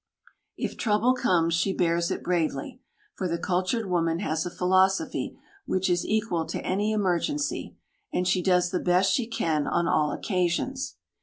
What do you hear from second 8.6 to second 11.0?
the best she can on all occasions.